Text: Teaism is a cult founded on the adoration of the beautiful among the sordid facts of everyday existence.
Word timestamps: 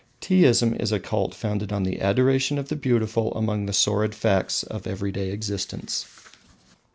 Teaism 0.19 0.73
is 0.81 0.91
a 0.91 0.99
cult 0.99 1.35
founded 1.35 1.71
on 1.71 1.83
the 1.83 2.01
adoration 2.01 2.57
of 2.57 2.69
the 2.69 2.75
beautiful 2.75 3.31
among 3.35 3.67
the 3.67 3.71
sordid 3.71 4.15
facts 4.15 4.63
of 4.63 4.87
everyday 4.87 5.29
existence. 5.29 6.07